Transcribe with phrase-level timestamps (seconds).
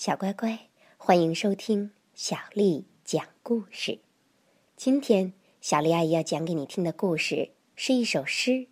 [0.00, 3.98] 小乖乖，欢迎收听小丽讲故事。
[4.74, 8.68] 今天，小丽阿姨要讲给你听的故事是一首诗，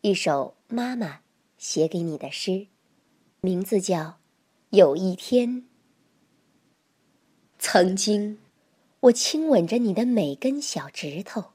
[0.00, 1.22] 一首妈妈
[1.58, 2.68] 写给你的诗，
[3.40, 3.98] 名字叫
[4.68, 5.48] 《有一天》。
[7.58, 8.38] 曾经，
[9.00, 11.46] 我亲吻着你的每根小指头。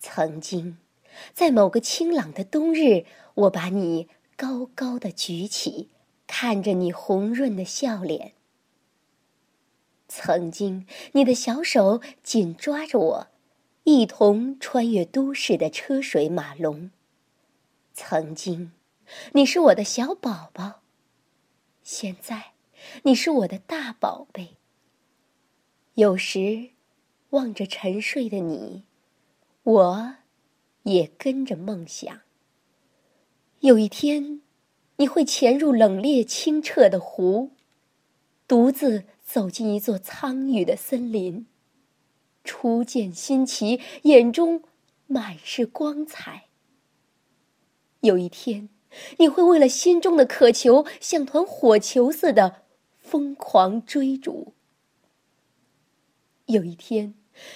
[0.00, 0.78] 曾经，
[1.32, 3.04] 在某个清朗的冬日，
[3.34, 5.90] 我把你高高的举起。
[6.26, 8.32] 看着你红润的笑脸，
[10.08, 13.28] 曾经你的小手紧抓着我，
[13.84, 16.90] 一同穿越都市的车水马龙。
[17.92, 18.72] 曾经，
[19.32, 20.82] 你是我的小宝宝，
[21.82, 22.52] 现在，
[23.04, 24.56] 你是我的大宝贝。
[25.94, 26.70] 有时，
[27.30, 28.84] 望着沉睡的你，
[29.62, 30.16] 我，
[30.82, 32.22] 也跟着梦想。
[33.60, 34.40] 有一天。
[34.96, 37.50] 你会潜入冷冽清澈的湖，
[38.46, 41.46] 独自走进一座苍郁的森林，
[42.44, 44.62] 初见新奇，眼中
[45.06, 46.44] 满是光彩。
[48.00, 48.68] 有一天，
[49.18, 52.62] 你会为了心中的渴求，像团火球似的
[53.00, 54.52] 疯狂追逐。
[56.46, 57.14] 有一天，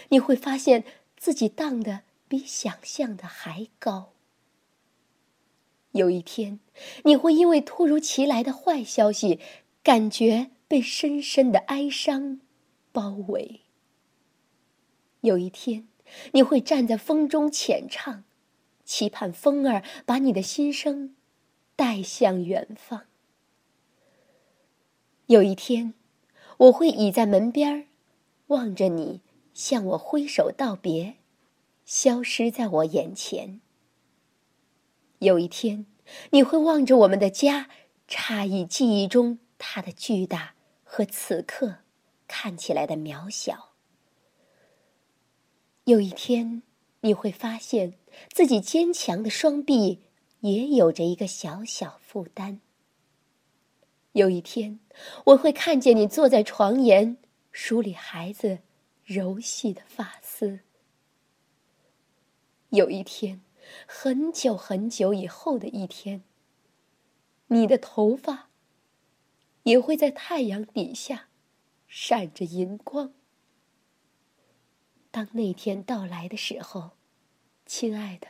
[0.08, 0.84] 你会发现
[1.16, 4.14] 自己荡得比想象的还高。
[5.92, 6.60] 有一天，
[7.04, 9.40] 你会因为突如其来的坏消息，
[9.82, 12.40] 感觉被深深的哀伤
[12.92, 13.62] 包围。
[15.22, 15.88] 有一天，
[16.32, 18.24] 你会站在风中浅唱，
[18.84, 21.16] 期盼风儿把你的心声
[21.74, 23.06] 带向远方。
[25.26, 25.94] 有一天，
[26.58, 27.88] 我会倚在门边，
[28.48, 29.22] 望着你
[29.52, 31.16] 向我挥手道别，
[31.84, 33.60] 消失在我眼前。
[35.20, 35.86] 有一天，
[36.30, 37.68] 你会望着我们的家，
[38.08, 41.78] 诧异记忆中它的巨大和此刻
[42.28, 43.70] 看起来的渺小。
[45.84, 46.62] 有一天，
[47.00, 47.94] 你会发现
[48.30, 50.02] 自己坚强的双臂
[50.40, 52.60] 也有着一个小小负担。
[54.12, 54.78] 有一天，
[55.26, 57.16] 我会看见你坐在床沿，
[57.50, 58.60] 梳理孩子
[59.04, 60.60] 柔细的发丝。
[62.70, 63.40] 有一天。
[63.86, 66.22] 很久很久以后的一天，
[67.48, 68.50] 你的头发
[69.64, 71.28] 也会在太阳底下
[71.86, 73.12] 闪着银光。
[75.10, 76.92] 当那天到来的时候，
[77.66, 78.28] 亲爱的，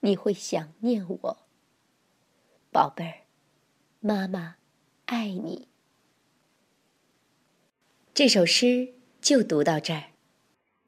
[0.00, 1.46] 你会想念我，
[2.70, 3.26] 宝贝儿，
[4.00, 4.56] 妈妈
[5.06, 5.68] 爱你。
[8.14, 10.13] 这首诗就读到这儿。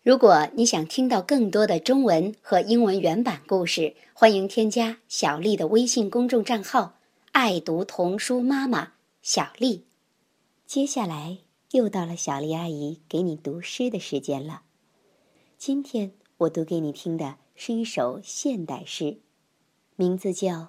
[0.07, 7.01] 如果你想听到更多的中文和英文原版故事，欢迎添加小丽的微信公众账号
[7.33, 9.85] “爱读童书妈妈小丽”。
[10.65, 11.39] 接下来
[11.73, 14.63] 又到了小丽阿姨给你读诗的时间了。
[15.59, 19.19] 今天我读给你听的是一首现代诗，
[19.97, 20.53] 名字叫《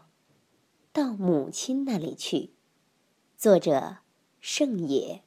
[0.91, 2.37] 到母亲那里去》，
[3.37, 3.97] 作者
[4.41, 5.21] 盛野。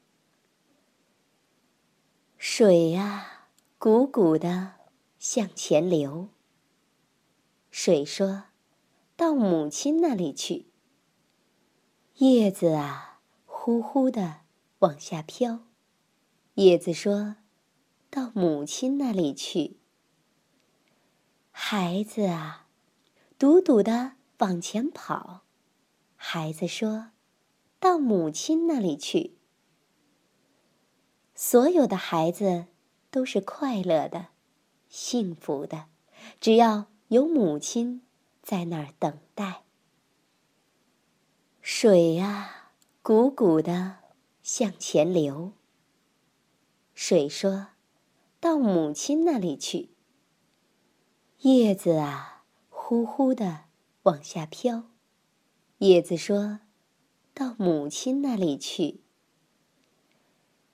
[2.36, 3.39] 水啊！
[3.82, 4.72] 鼓鼓的
[5.18, 6.28] 向前流。
[7.70, 8.44] 水说
[9.16, 10.66] ：“到母亲那里去。”
[12.16, 14.40] 叶子啊，呼呼的
[14.80, 15.60] 往下飘。
[16.56, 17.36] 叶子说
[18.10, 19.78] ：“到母亲那里去。”
[21.50, 22.68] 孩子啊，
[23.38, 25.44] 笃笃的往前跑。
[26.16, 27.12] 孩子说
[27.80, 29.38] ：“到母亲那里去。”
[31.34, 32.66] 所有的孩子。
[33.10, 34.28] 都是快乐的，
[34.88, 35.86] 幸福的，
[36.40, 38.02] 只要有母亲
[38.42, 39.64] 在那儿等待。
[41.60, 42.72] 水啊，
[43.02, 43.96] 汩汩的
[44.42, 45.52] 向前流。
[46.94, 47.68] 水说
[48.38, 49.90] ：“到母亲那里去。”
[51.40, 53.64] 叶子啊，呼呼的
[54.02, 54.84] 往下飘。
[55.78, 56.60] 叶子说
[57.34, 59.00] ：“到母亲那里去。”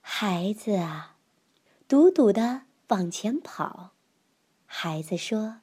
[0.01, 1.16] 孩子啊。
[1.89, 3.93] 笃笃的往前跑，
[4.65, 5.61] 孩子说：“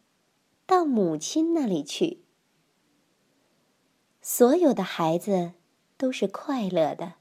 [0.66, 2.24] 到母亲那里去。”
[4.24, 5.52] 所有的孩子
[5.98, 7.16] 都是快乐的，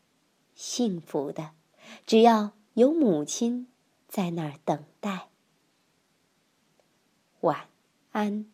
[0.55, 1.51] 幸福的，
[2.07, 3.67] 只要有母亲
[4.07, 5.31] 在那儿等待。
[7.41, 7.67] 晚
[8.13, 8.47] 安。